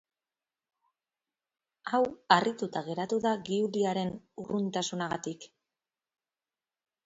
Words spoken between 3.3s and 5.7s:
Giuliaren urruntasunagatik.